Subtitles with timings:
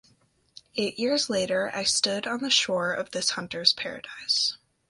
[0.75, 4.57] Eight years later I stood on the shore of this hunter's paradise.